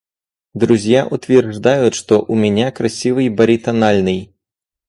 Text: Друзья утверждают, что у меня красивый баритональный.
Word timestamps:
Друзья 0.55 1.05
утверждают, 1.05 1.93
что 1.93 2.25
у 2.27 2.33
меня 2.33 2.71
красивый 2.71 3.29
баритональный. 3.29 4.33